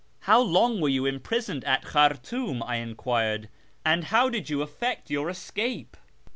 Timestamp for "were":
0.81-0.89